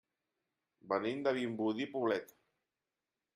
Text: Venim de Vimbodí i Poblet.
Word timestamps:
Venim 0.93 1.21
de 1.27 1.33
Vimbodí 1.39 1.87
i 1.87 1.91
Poblet. 1.93 2.35